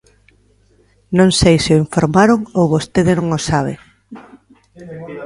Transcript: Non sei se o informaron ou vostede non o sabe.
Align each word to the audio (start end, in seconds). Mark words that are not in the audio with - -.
Non 1.17 1.29
sei 1.39 1.55
se 1.63 1.71
o 1.73 1.81
informaron 1.85 2.39
ou 2.57 2.65
vostede 2.73 3.11
non 3.15 3.27
o 3.37 3.39
sabe. 3.49 3.73